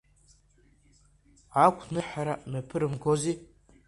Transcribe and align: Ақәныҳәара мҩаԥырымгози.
Ақәныҳәара 1.65 2.33
мҩаԥырымгози. 2.49 3.35